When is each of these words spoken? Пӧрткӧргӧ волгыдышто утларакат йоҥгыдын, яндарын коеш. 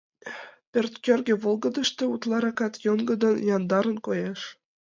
Пӧрткӧргӧ 0.71 1.33
волгыдышто 1.43 2.03
утларакат 2.13 2.73
йоҥгыдын, 2.85 3.35
яндарын 3.55 3.97
коеш. 4.05 4.41